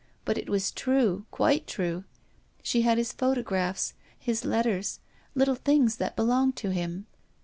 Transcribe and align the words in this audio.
But 0.25 0.39
it 0.39 0.49
was 0.49 0.71
true, 0.71 1.25
quite 1.29 1.67
true. 1.67 2.05
She 2.63 2.81
had 2.81 2.97
his 2.97 3.13
photographs, 3.13 3.93
his 4.17 4.43
letters, 4.43 4.99
little 5.35 5.53
things 5.53 5.97
that 5.97 6.15
belonged 6.15 6.55
to 6.55 6.71
him. 6.71 7.05